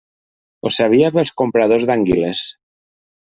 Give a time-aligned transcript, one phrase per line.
[0.61, 2.43] Ho sabia pels compradors d'anguiles.